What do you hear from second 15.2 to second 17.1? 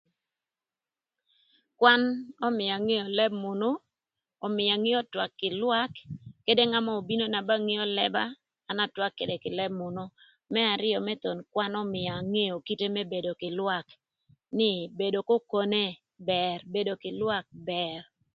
k'okone bër bedo kï